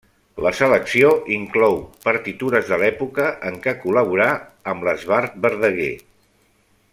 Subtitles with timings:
[0.43, 4.29] La selecció inclou partitures de l'època en què col·laborà
[4.73, 5.93] amb l'Esbart Verdaguer.